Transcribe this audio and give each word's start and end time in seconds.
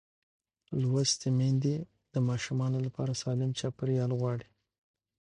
لوستې 0.81 1.29
میندې 1.39 1.75
د 2.13 2.15
ماشوم 2.27 2.59
لپاره 2.85 3.19
سالم 3.21 3.51
چاپېریال 3.59 4.11
غواړي. 4.19 4.47